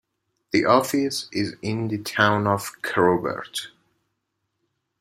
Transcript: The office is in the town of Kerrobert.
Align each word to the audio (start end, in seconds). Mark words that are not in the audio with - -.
The 0.49 0.65
office 0.65 1.29
is 1.31 1.57
in 1.61 1.89
the 1.89 1.99
town 1.99 2.47
of 2.47 2.71
Kerrobert. 2.81 3.67